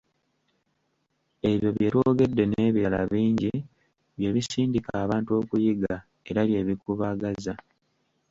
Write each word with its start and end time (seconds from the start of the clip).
Ebyo 1.51 1.69
bye 1.75 1.89
twogedde 1.93 2.43
n'ebirala 2.47 3.01
bingi, 3.11 3.53
bye 4.17 4.29
bisindika 4.35 4.91
abantu 5.03 5.29
okuyiga 5.41 5.95
era 6.29 6.41
bye 6.47 6.61
bikubaagaza. 6.67 7.53